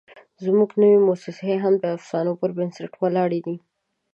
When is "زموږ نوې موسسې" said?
0.43-1.53